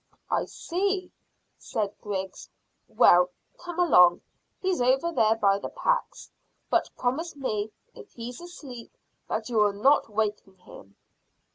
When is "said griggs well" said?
1.59-3.29